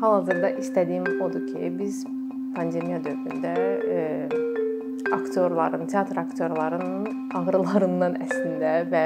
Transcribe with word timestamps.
hal-hazırda 0.00 0.50
istədiyim 0.62 1.04
odur 1.20 1.44
ki, 1.50 1.72
biz 1.78 2.04
pandemiya 2.56 3.00
dövründə 3.04 3.52
e, 3.96 3.98
aktyorların, 5.12 5.86
teatr 5.86 6.20
aktyorlarının 6.22 7.30
ağrılarından 7.36 8.16
əslində 8.24 8.72
və 8.90 9.04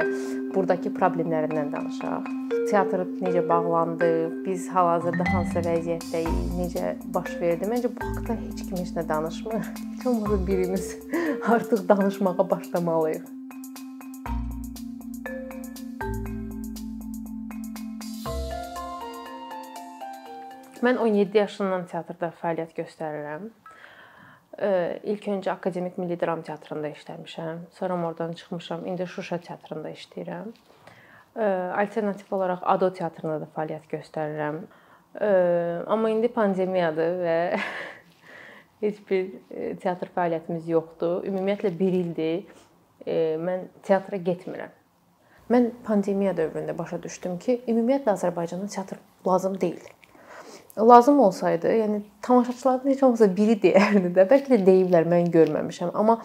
burdakı 0.55 0.93
problemlərindən 0.95 1.71
danışaq. 1.73 2.31
Teatr 2.71 3.03
necə 3.21 3.43
bağlandı, 3.49 4.09
biz 4.45 4.69
hal-hazırda 4.73 5.27
hansı 5.33 5.61
vəziyyətdəyik, 5.67 6.41
necə 6.57 6.95
baş 7.13 7.35
verdi? 7.41 7.69
Məncə 7.69 7.91
bu 7.93 8.09
haqqda 8.09 8.39
heç 8.41 8.65
kim 8.65 8.79
heç 8.81 8.95
nə 8.97 9.07
danışmır. 9.09 9.71
Heç 9.95 10.07
olmasa 10.09 10.39
birimiz 10.47 10.93
artıq 11.55 11.89
danışmağa 11.89 12.49
başlamalıyıq. 12.49 13.44
Mən 20.85 20.99
17 21.01 21.37
yaşından 21.39 21.87
teatrda 21.89 22.27
fəaliyyət 22.41 22.75
göstərirəm. 22.77 23.47
İlk 25.09 25.27
öncə 25.33 25.49
Akademik 25.55 25.97
Milli 25.97 26.17
Dram 26.21 26.43
Teatrında 26.45 26.91
işləmişəm. 26.93 27.63
Sonra 27.73 27.97
oradan 28.07 28.33
çıxmışam. 28.33 28.85
İndi 28.85 29.07
Şuşa 29.07 29.39
teatrında 29.47 29.89
işləyirəm. 29.95 30.51
Alternativ 31.81 32.35
olaraq 32.35 32.61
Ado 32.75 32.91
teatrında 32.93 33.39
da 33.41 33.49
fəaliyyət 33.57 33.89
göstərirəm. 33.95 34.61
Amma 35.89 36.13
indi 36.13 36.29
pandemiyadır 36.37 37.17
və 37.23 37.39
heç 38.85 39.01
bir 39.09 39.33
teatr 39.81 40.13
fəaliyyətimiz 40.13 40.69
yoxdur. 40.69 41.25
Ümumiyyətlə 41.31 41.73
1 41.81 41.99
ildir 42.03 42.63
mən 43.49 43.69
teatra 43.81 44.21
getmirəm. 44.29 44.77
Mən 45.49 45.71
pandemiya 45.85 46.37
dövründə 46.37 46.77
başa 46.77 47.01
düşdüm 47.01 47.39
ki, 47.41 47.61
ümumiyyətlə 47.67 48.19
Azərbaycanda 48.19 48.69
teatr 48.77 49.01
lazım 49.25 49.61
deyil 49.61 49.95
lazım 50.77 51.19
olsaydı, 51.19 51.67
yəni 51.67 52.01
tamaşaçıların 52.21 52.89
heç 52.89 53.03
olmasa 53.03 53.29
biri 53.35 53.55
deyərdi 53.63 54.11
də. 54.15 54.25
Bəlkə 54.27 54.51
də 54.51 54.59
deyiblər, 54.67 55.07
mən 55.07 55.31
görməmişəm, 55.31 55.93
amma 55.95 56.19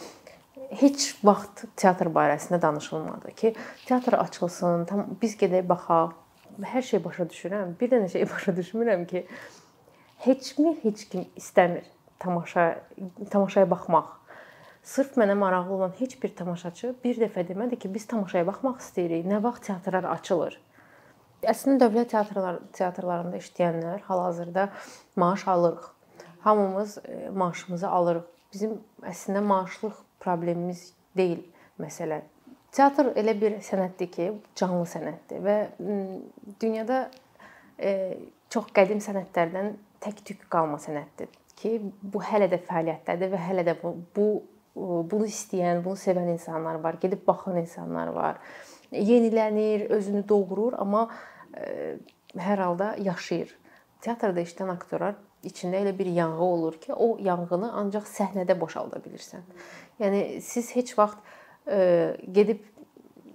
heç 0.81 1.13
vaxt 1.25 1.65
teatr 1.79 2.11
barəsində 2.15 2.61
danışılmadı 2.63 3.35
ki, 3.39 3.55
teatr 3.87 4.19
açılsın, 4.19 4.85
tam 4.91 5.07
biz 5.23 5.37
gedək 5.39 5.69
baxaq. 5.69 6.17
Hər 6.61 6.83
şey 6.83 7.03
başa 7.05 7.25
düşürəm. 7.31 7.75
Bir 7.81 7.91
dənə 7.93 8.11
şey 8.11 8.27
başa 8.35 8.55
düşmürəm 8.57 9.07
ki, 9.07 9.27
heçmi 10.27 10.77
heç 10.83 11.05
kim 11.09 11.27
istəmir 11.39 11.87
tamaşa 12.19 12.73
tamaşaya 13.31 13.71
baxmaq. 13.71 14.17
Sırf 14.83 15.17
mənə 15.21 15.35
maraqlı 15.37 15.75
olan 15.75 15.93
heç 15.99 16.17
bir 16.23 16.35
tamaşaçı 16.37 16.95
bir 17.05 17.19
dəfə 17.21 17.45
demədi 17.49 17.79
ki, 17.79 17.95
biz 17.95 18.07
tamaşaya 18.11 18.47
baxmaq 18.49 18.81
istəyirik. 18.83 19.27
Nə 19.29 19.43
vaxt 19.45 19.69
teatrlar 19.69 20.05
açılır? 20.17 20.59
Əslində 21.41 21.87
dövlət 21.87 22.11
teatrlar 22.13 22.59
teatrlarında 22.77 23.39
işləyənlər 23.41 24.03
hal-hazırda 24.05 24.67
maaş 25.17 25.47
alırıq. 25.49 25.87
Hamımız 26.41 26.99
e, 26.99 27.31
maaşımızı 27.31 27.89
alırıq. 27.89 28.27
Bizim 28.53 28.77
əslində 29.03 29.41
maaşlıq 29.41 29.97
problemimiz 30.21 30.93
deyil 31.17 31.41
məsələ. 31.81 32.21
Teatr 32.73 33.13
elə 33.19 33.35
bir 33.41 33.57
sənətdir 33.65 34.11
ki, 34.13 34.27
canlı 34.57 34.85
sənətdir 34.87 35.41
və 35.45 35.57
dünyada 36.61 37.03
e, 37.79 37.93
çox 38.53 38.69
qədim 38.77 39.01
sənətlərdən 39.03 39.73
tək-tük 40.05 40.45
qalma 40.53 40.79
sənətdir 40.83 41.33
ki, 41.57 41.79
bu 42.03 42.23
hələ 42.25 42.51
də 42.53 42.61
fəaliyyətdədir 42.69 43.33
və 43.33 43.41
hələ 43.49 43.65
də 43.69 43.77
bu, 43.81 43.95
bu 44.17 44.29
bunu 45.11 45.27
istəyən, 45.29 45.81
bunu 45.85 45.99
sevən 45.99 46.29
insanlar 46.33 46.79
var, 46.85 47.01
gedib 47.01 47.25
baxan 47.27 47.57
insanlar 47.61 48.13
var 48.15 48.39
yenilənir, 48.93 49.89
özünü 49.91 50.23
doğurur, 50.29 50.77
amma 50.79 51.09
e, 51.57 51.97
hər 52.39 52.63
halda 52.65 52.95
yaşayır. 52.99 53.57
Teatrda 54.01 54.43
işləyən 54.43 54.73
aktyorlar 54.73 55.19
içində 55.45 55.81
elə 55.81 55.93
bir 55.99 56.07
yanğı 56.07 56.45
olur 56.45 56.81
ki, 56.81 56.93
o 56.95 57.17
yanğını 57.21 57.73
ancaq 57.83 58.09
səhnədə 58.09 58.57
boşalda 58.61 59.01
bilirsən. 59.05 59.45
Yəni 60.01 60.41
siz 60.45 60.75
heç 60.77 60.97
vaxt 60.99 61.19
e, 61.67 62.17
gedib 62.29 62.65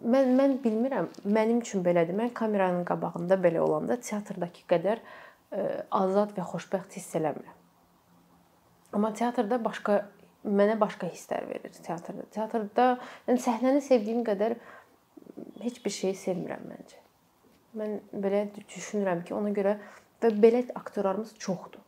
mən 0.05 0.33
mən 0.37 0.57
bilmirəm, 0.63 1.09
mənim 1.25 1.61
üçün 1.63 1.83
belədir. 1.85 2.17
Mən 2.17 2.33
kameranın 2.33 2.85
qabağında 2.85 3.37
belə 3.41 3.61
olanda 3.65 3.97
teatrdakı 4.01 4.65
qədər 4.69 5.01
e, 5.01 5.67
azad 5.91 6.35
və 6.37 6.45
xoşbəxt 6.51 6.99
hiss 6.99 7.17
eləmirəm. 7.17 7.55
Amma 8.95 9.11
teatrda 9.13 9.59
başqa 9.63 10.03
mənə 10.45 10.77
başqa 10.79 11.09
hisslər 11.09 11.47
verir 11.49 11.73
teatrda. 11.73 12.27
Teatrda 12.33 12.87
yəni 13.27 13.41
səhnəni 13.41 13.81
sevdiyim 13.83 14.21
qədər 14.27 14.59
heç 15.63 15.81
bir 15.85 15.93
şeyi 15.93 16.15
sevmirəm 16.19 16.67
məncə. 16.71 17.01
Mən 17.75 17.97
belə 18.23 18.45
düşünürəm 18.57 19.25
ki, 19.27 19.35
ona 19.35 19.51
görə 19.55 19.77
və 20.23 20.31
belə 20.41 20.63
aktyorlarımız 20.75 21.35
çoxdur. 21.39 21.81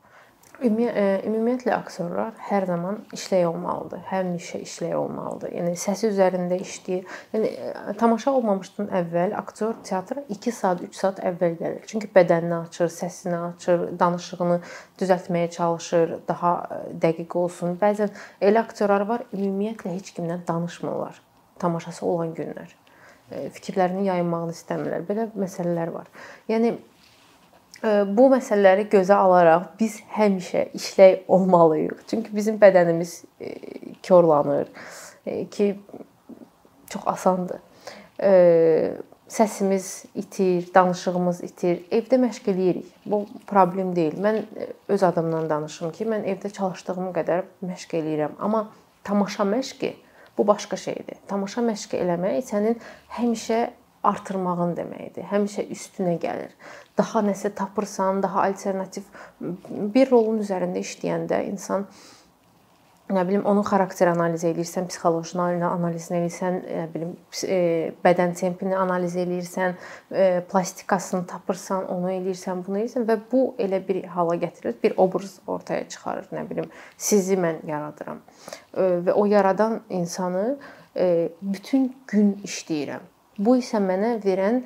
E, 0.58 0.70
ümumiyyətlə 0.70 1.70
aktyorlar 1.76 2.32
hər 2.48 2.66
zaman 2.66 2.96
işlək 3.14 3.44
olmalıdır. 3.46 4.00
Həmişə 4.10 4.64
işlək 4.66 4.96
olmalıdır. 4.98 5.52
Yəni 5.54 5.76
səsi 5.78 6.08
üzərində 6.10 6.58
işləyir. 6.64 7.04
Yəni 7.36 7.52
e, 7.52 7.74
tamaşa 8.00 8.34
olmamışdan 8.40 8.90
əvvəl 9.00 9.36
aktyor 9.38 9.76
teatra 9.86 10.24
2 10.34 10.54
saat, 10.60 10.82
3 10.88 10.98
saat 10.98 11.22
əvvəl 11.30 11.60
gəlir. 11.60 11.86
Çünki 11.92 12.10
bədənini 12.16 12.58
açır, 12.58 12.90
səsini 12.96 13.38
açır, 13.38 13.86
danışığını 14.00 14.58
düzəltməyə 14.98 15.52
çalışır, 15.60 16.18
daha 16.28 16.56
e, 16.66 16.82
dəqiq 17.06 17.38
olsun. 17.38 17.78
Bəzən 17.84 18.18
elə 18.42 18.66
aktyorlar 18.66 19.06
var, 19.14 19.28
ümumiyyətlə 19.38 19.94
heç 19.94 20.16
kimlə 20.18 20.42
danışmırlar 20.50 21.22
tamaşası 21.62 22.06
olan 22.06 22.34
günlər. 22.38 22.74
E, 23.32 23.50
fikirlərini 23.52 24.06
yayınmağını 24.08 24.54
istəmirlər. 24.56 25.04
Belə 25.08 25.28
məsələlər 25.36 25.92
var. 25.92 26.08
Yəni 26.48 26.72
e, 27.84 27.90
bu 28.08 28.30
məsələləri 28.32 28.88
gözə 28.92 29.18
alaraq 29.20 29.74
biz 29.80 30.00
həmişə 30.16 30.70
işlək 30.78 31.28
olmalıyıq. 31.28 32.06
Çünki 32.08 32.36
bizim 32.36 32.60
bədənimiz 32.62 33.20
e, 33.42 33.52
korlanır 34.08 34.72
ki, 35.52 35.74
çox 36.88 37.04
asandır. 37.06 37.60
Səsimiz 39.28 40.06
itir, 40.16 40.70
danışığımız 40.74 41.42
itir. 41.44 41.82
Evdə 41.92 42.16
məşq 42.22 42.48
eləyirik. 42.54 42.94
Bu 43.06 43.26
problem 43.48 43.92
deyil. 43.96 44.16
Mən 44.24 44.40
öz 44.88 45.04
adımdan 45.04 45.50
danışım 45.50 45.92
ki, 45.92 46.08
mən 46.08 46.24
evdə 46.32 46.54
çalışdığım 46.56 47.12
qədər 47.18 47.44
məşq 47.60 47.98
eləyirəm, 48.00 48.40
amma 48.40 48.70
tamaşa 49.04 49.44
məşqi 49.52 49.92
Bu 50.38 50.48
başqa 50.48 50.78
şeydir. 50.78 51.18
Tamaşa 51.28 51.62
məşqi 51.66 52.00
eləmək 52.04 52.42
sənin 52.46 52.80
həmişə 53.18 53.62
artırmağın 54.08 54.76
deməkdir. 54.78 55.26
Həmişə 55.32 55.66
üstünə 55.74 56.18
gəlir. 56.22 56.54
Daha 56.98 57.24
nəsə 57.26 57.52
tapırsan, 57.58 58.22
daha 58.24 58.46
alternativ 58.46 59.08
bir 59.96 60.12
rolun 60.12 60.42
üzərində 60.44 60.82
işləyəndə 60.86 61.44
insan 61.50 61.88
nə 63.08 63.24
bilim 63.28 63.46
onun 63.48 63.64
xarakteri 63.64 64.12
analiz 64.12 64.44
edirsən, 64.48 64.88
psixoloji 64.90 65.38
analizini 65.40 66.20
edirsən, 66.20 66.58
nə 66.68 66.88
bilim 66.92 67.14
e, 67.48 67.60
bədən 68.04 68.34
tempini 68.36 68.76
analiz 68.76 69.16
edirsən, 69.16 69.78
e, 70.12 70.26
plastikasını 70.52 71.24
tapırsan, 71.28 71.88
onu 71.94 72.12
edirsən, 72.18 72.66
bunu 72.68 72.82
edirsən 72.82 73.08
və 73.08 73.20
bu 73.32 73.44
elə 73.64 73.80
bir 73.88 74.04
hala 74.12 74.36
gətirir, 74.42 74.76
bir 74.84 74.98
obraz 74.98 75.38
ortaya 75.48 75.88
çıxarır, 75.88 76.28
nə 76.36 76.44
bilim 76.50 76.68
sizi 76.98 77.40
mən 77.40 77.64
yaradıram. 77.68 78.20
E, 78.74 78.90
və 79.08 79.16
o 79.16 79.26
yaradan 79.26 79.82
insanı 79.90 80.58
bütün 81.42 81.92
gün 82.10 82.32
işləyirəm. 82.42 83.04
Bu 83.38 83.54
isə 83.60 83.78
mənə 83.78 84.16
verən 84.24 84.64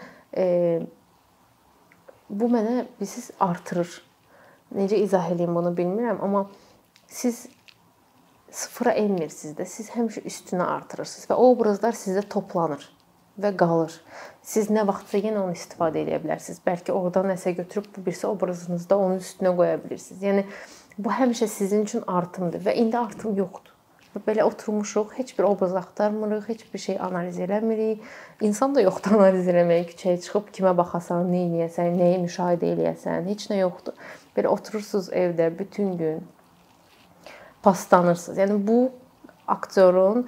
bu 2.31 2.47
mənə 2.47 2.85
bilirsiniz 2.95 3.33
artırır. 3.43 3.97
Necə 4.75 4.95
izah 5.03 5.27
edeyim 5.33 5.55
bunu 5.55 5.73
bilmirəm, 5.75 6.21
amma 6.23 6.45
siz 7.11 7.49
sıfıra 8.51 8.91
enmirsiniz 8.91 9.55
də. 9.57 9.65
Siz 9.65 9.89
həmişə 9.95 10.25
üstünə 10.27 10.67
artırırsınız 10.67 11.29
və 11.29 11.37
o 11.39 11.51
obrazlar 11.53 11.97
sizdə 11.97 12.23
toplanır 12.29 12.83
və 13.41 13.53
qalır. 13.57 13.95
Siz 14.43 14.69
nə 14.73 14.83
vaxtsa 14.87 15.21
yenə 15.23 15.41
onu 15.45 15.55
istifadə 15.55 16.03
edə 16.03 16.19
bilərsiniz. 16.23 16.61
Bəlkə 16.65 16.93
oradan 16.95 17.31
nəsə 17.31 17.55
götürüb 17.57 17.89
bu 17.95 18.05
birisi 18.05 18.27
obrazınızda 18.27 18.97
onun 18.97 19.21
üstünə 19.23 19.55
qoya 19.55 19.77
bilirsiniz. 19.83 20.23
Yəni 20.23 20.45
bu 20.97 21.13
həmişə 21.15 21.47
sizin 21.47 21.85
üçün 21.87 22.03
artımdır 22.07 22.65
və 22.67 22.75
indi 22.83 22.97
artım 22.97 23.37
yoxdur. 23.37 23.71
Belə 24.27 24.43
oturmuşuq, 24.43 25.13
heç 25.15 25.37
bir 25.37 25.45
obraz 25.47 25.75
axtarmırıq, 25.75 26.49
heç 26.49 26.65
bir 26.73 26.79
şey 26.79 26.97
analiz 26.99 27.39
eləmirik. 27.39 28.01
İnsan 28.43 28.75
da 28.75 28.81
yoxdur 28.83 29.15
analiz 29.15 29.47
eləməyə, 29.47 29.85
küçəyə 29.87 30.19
çıxıb 30.25 30.49
kimə 30.57 30.73
baxasan, 30.75 31.31
nə 31.31 31.45
edəsən, 31.47 31.95
nəyi 31.95 32.17
müşahidə 32.25 32.73
eləyəsən, 32.73 33.29
heç 33.31 33.47
nə 33.53 33.61
yoxdur. 33.61 33.95
Belə 34.35 34.51
oturursunuz 34.51 35.07
evdə 35.15 35.47
bütün 35.59 35.95
gün, 36.01 36.19
paslanırsınız. 37.63 38.37
Yəni 38.41 38.61
bu 38.67 38.79
aktyorun 39.47 40.25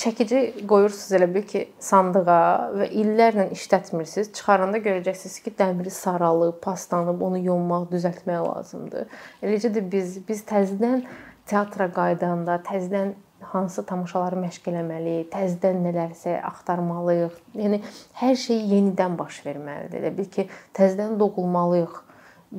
çəkici 0.00 0.66
qoyursunuz 0.68 1.12
elə 1.18 1.28
bil 1.32 1.44
ki, 1.48 1.64
sandığa 1.84 2.40
və 2.78 2.88
illərlə 3.02 3.48
işlətmirsiniz. 3.56 4.30
Çıxaranda 4.36 4.80
görəcəksiniz 4.84 5.38
ki, 5.44 5.52
dəmiri 5.58 5.92
saralıb, 5.92 6.58
paslanıb, 6.64 7.22
onu 7.22 7.40
yonmaq, 7.44 7.88
düzəltmək 7.92 8.44
lazımdır. 8.46 9.08
Eləcə 9.44 9.72
də 9.76 9.84
biz 9.92 10.18
biz 10.28 10.44
təzədən 10.48 11.04
teatra 11.48 11.88
qaydanda, 11.92 12.58
təzədən 12.68 13.14
hansı 13.52 13.84
tamaşaları 13.86 14.40
məşq 14.40 14.70
eləməliyik, 14.72 15.28
təzədən 15.34 15.82
nələrsə 15.86 16.38
axtarmalıyıq. 16.48 17.36
Yəni 17.60 17.82
hər 18.22 18.36
şey 18.40 18.64
yenidən 18.72 19.16
baş 19.20 19.42
verməlidir. 19.46 20.00
Elə 20.02 20.14
bil 20.16 20.30
ki, 20.32 20.48
təzədən 20.76 21.18
doğulmalıyıq. 21.20 22.00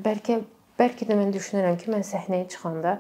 Bəlkə 0.06 0.44
bəlkə 0.80 1.10
də 1.10 1.18
mən 1.20 1.34
düşünürəm 1.36 1.80
ki, 1.82 1.90
mən 1.92 2.06
səhnəyə 2.08 2.48
çıxanda 2.54 3.00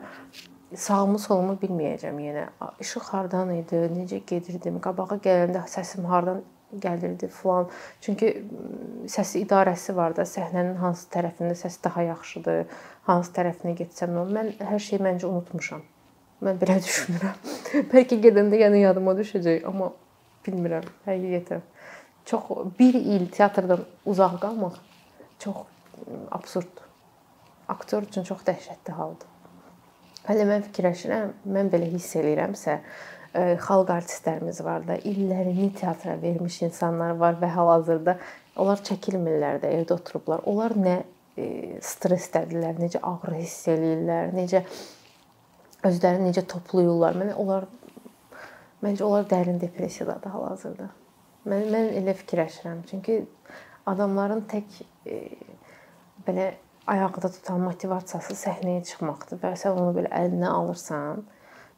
sağımı 0.76 1.20
solumu 1.20 1.58
bilməyəcəm 1.62 2.22
yenə. 2.22 2.46
İşıq 2.80 3.12
hardan 3.14 3.52
idi, 3.56 3.82
necə 3.94 4.22
gedirdim, 4.28 4.80
qabağa 4.84 5.18
gələndə 5.24 5.64
səsim 5.70 6.06
hardan 6.10 6.44
gəlirdi 6.84 7.30
falan. 7.34 7.70
Çünki 8.02 8.32
səs 9.10 9.36
idarəsi 9.40 9.96
var 9.98 10.16
da, 10.18 10.26
səhnənin 10.30 10.78
hansı 10.82 11.08
tərəfində 11.14 11.56
səs 11.58 11.80
daha 11.84 12.06
yaxşıdır, 12.12 12.66
hansı 13.10 13.34
tərəfinə 13.38 13.74
getsəm, 13.80 14.20
mən 14.36 14.54
hər 14.60 14.84
şeyi 14.90 15.02
məncə 15.06 15.30
unutmuşam. 15.30 15.82
Mən 16.46 16.62
belə 16.62 16.78
düşünürəm. 16.86 17.42
bəlkə 17.94 18.20
gedəndə 18.28 18.62
yenə 18.62 18.84
yadıma 18.84 19.16
düşəcək, 19.18 19.66
amma 19.70 19.92
bilmirəm, 20.46 20.86
həqiqətən. 21.08 21.66
Çox 22.30 22.54
1 22.80 23.02
il 23.16 23.26
teatrdan 23.34 23.82
uzaq 24.06 24.38
qalmaq 24.44 24.78
çox 25.40 25.66
absurddur. 26.32 26.86
Aktyor 27.68 28.06
üçün 28.06 28.24
çox 28.24 28.46
dəhşətli 28.46 28.94
haldır. 28.94 29.39
Hələ 30.30 30.46
mən 30.46 30.66
fikirləşirəm, 30.68 31.32
mən 31.50 31.72
belə 31.74 31.88
hiss 31.90 32.14
eləyirəmsə, 32.20 32.76
e, 33.34 33.46
xalq 33.66 33.90
artistlərimiz 33.96 34.60
var 34.66 34.84
da, 34.86 35.00
illərini 35.10 35.72
teatra 35.80 36.14
vermiş 36.22 36.62
insanlar 36.68 37.16
var 37.18 37.40
və 37.42 37.50
hal-hazırda 37.56 38.14
onlar 38.62 38.84
çəkilmirlər 38.86 39.58
də, 39.64 39.72
evdə 39.80 39.98
oturublar. 39.98 40.44
Onlar 40.50 40.78
nə 40.78 41.00
e, 41.34 41.80
stressdədirlər, 41.82 42.78
necə 42.78 43.02
ağrı 43.10 43.40
hiss 43.40 43.68
eləyirlər, 43.74 44.32
necə 44.38 44.64
özlərini 45.90 46.30
necə 46.30 46.46
toplayırlar. 46.54 47.18
Mən 47.18 47.34
onlar 47.40 47.66
məncə 48.84 49.06
onlar 49.08 49.28
dərin 49.32 49.60
depressiyadadır 49.62 50.36
hal-hazırda. 50.36 50.90
Mən 51.50 51.70
mən 51.74 51.94
elə 52.04 52.16
fikirləşirəm. 52.22 52.84
Çünki 52.92 53.22
adamların 53.90 54.46
tək 54.52 54.82
e, 55.10 55.22
belə 56.28 56.52
ayaqda 56.94 57.32
tutan 57.36 57.62
motivasiyası 57.66 58.36
səhnəyə 58.40 58.84
çıxmaqdır 58.90 59.42
və 59.44 59.54
sən 59.62 59.78
onu 59.78 59.94
belə 59.98 60.12
əlinə 60.22 60.50
alırsan, 60.50 61.24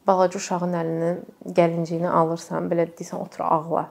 balaca 0.06 0.40
uşağın 0.40 0.76
əlindən 0.80 1.22
gəlinciyini 1.58 2.10
alırsan, 2.10 2.68
belə 2.72 2.88
deyirsən 2.90 3.20
otur 3.20 3.46
ağla. 3.46 3.86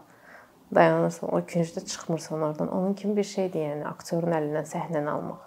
Dayanırsan, 0.76 1.30
o 1.36 1.40
küncdə 1.44 1.84
çıxmırsan 1.86 2.42
oradan. 2.42 2.70
Onun 2.72 2.94
kimi 2.94 3.18
bir 3.18 3.28
şeydir, 3.28 3.66
yəni 3.74 3.88
aktyorun 3.90 4.32
əlindən 4.38 4.70
səhnəni 4.70 5.10
almaq. 5.12 5.42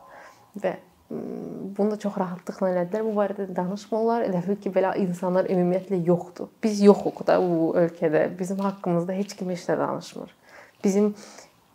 Və 0.60 0.74
bunu 1.10 1.94
da 1.94 1.98
çox 2.00 2.18
rahatlıqla 2.20 2.70
elədilər. 2.74 3.06
Bu 3.06 3.14
barədə 3.16 3.46
danışmırlar. 3.56 4.26
Elə 4.28 4.42
bil 4.44 4.60
ki, 4.60 4.72
belə 4.74 4.92
insanlar 5.00 5.48
ümumiyyətlə 5.52 6.02
yoxdur. 6.04 6.50
Biz 6.64 6.84
yoxuq 6.90 7.24
da 7.28 7.38
bu 7.40 7.72
ölkədə. 7.80 8.26
Bizim 8.38 8.60
haqqımızda 8.64 9.16
heç 9.16 9.32
kim 9.38 9.50
heç 9.54 9.64
nə 9.70 9.78
danışmır. 9.80 10.36
Bizim 10.84 11.14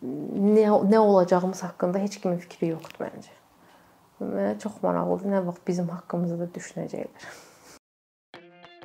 nə 0.04 0.70
nə 0.70 0.98
olacağımız 0.98 1.62
haqqında 1.66 2.06
heç 2.06 2.20
kimin 2.22 2.38
fikri 2.46 2.70
yoxdur 2.74 3.02
məncə. 3.02 3.39
Mənə 4.20 4.56
çox 4.60 4.82
maraqlıdır 4.82 5.32
nə 5.32 5.44
vaxt 5.46 5.64
bizim 5.68 5.88
haqqımızda 5.94 6.50
düşünəcəklər. 6.56 7.30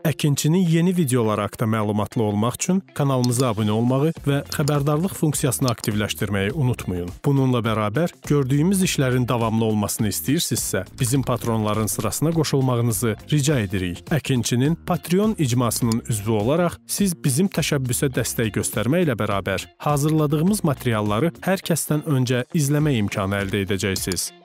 Əkinçinin 0.05 0.67
yeni 0.69 0.91
videoları 0.97 1.41
haqqında 1.41 1.65
məlumatlı 1.65 2.21
olmaq 2.23 2.59
üçün 2.59 2.81
kanalımıza 2.93 3.47
abunə 3.49 3.73
olmağı 3.73 4.11
və 4.27 4.43
xəbərdarlıq 4.53 5.15
funksiyasını 5.17 5.71
aktivləşdirməyi 5.71 6.51
unutmayın. 6.53 7.09
Bununla 7.25 7.63
bərabər 7.65 8.13
gördüyümüz 8.29 8.83
işlərin 8.85 9.25
davamlı 9.27 9.65
olmasını 9.65 10.13
istəyirsinizsə, 10.13 10.83
bizim 10.99 11.25
patronların 11.25 11.89
sırasına 11.89 12.35
qoşulmağınızı 12.37 13.15
rica 13.33 13.59
edirik. 13.65 14.05
Əkinçinin 14.13 14.77
Patreon 14.85 15.35
icmasının 15.39 16.03
üzvü 16.09 16.37
olaraq 16.37 16.77
siz 16.85 17.17
bizim 17.25 17.49
təşəbbüsə 17.49 18.13
dəstək 18.13 18.53
göstərməklə 18.61 19.17
bərabər 19.17 19.65
hazırladığımız 19.89 20.63
materialları 20.69 21.33
hər 21.49 21.65
kəsdən 21.65 22.05
öncə 22.05 22.45
izləmə 22.53 22.93
imkanı 23.01 23.41
əldə 23.41 23.65
edəcəksiniz. 23.65 24.44